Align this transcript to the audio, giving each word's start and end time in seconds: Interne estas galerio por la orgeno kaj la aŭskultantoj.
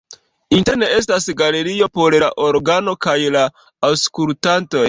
Interne 0.59 0.87
estas 0.99 1.27
galerio 1.41 1.89
por 1.99 2.17
la 2.25 2.31
orgeno 2.49 2.97
kaj 3.07 3.17
la 3.37 3.47
aŭskultantoj. 3.91 4.77